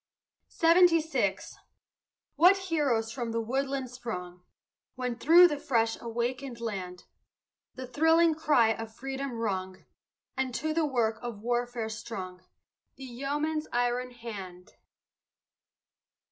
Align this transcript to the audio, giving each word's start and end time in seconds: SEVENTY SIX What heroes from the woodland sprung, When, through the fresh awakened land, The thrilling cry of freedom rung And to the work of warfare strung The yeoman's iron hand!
SEVENTY 0.47 0.99
SIX 0.99 1.57
What 2.35 2.57
heroes 2.57 3.11
from 3.11 3.31
the 3.31 3.39
woodland 3.39 3.91
sprung, 3.91 4.41
When, 4.95 5.15
through 5.15 5.47
the 5.47 5.59
fresh 5.59 5.95
awakened 6.01 6.59
land, 6.59 7.03
The 7.75 7.85
thrilling 7.85 8.33
cry 8.33 8.69
of 8.69 8.91
freedom 8.95 9.33
rung 9.33 9.85
And 10.35 10.55
to 10.55 10.73
the 10.73 10.87
work 10.87 11.19
of 11.21 11.43
warfare 11.43 11.87
strung 11.89 12.41
The 12.95 13.03
yeoman's 13.05 13.67
iron 13.71 14.09
hand! 14.09 14.73